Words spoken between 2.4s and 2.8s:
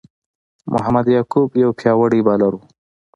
وو.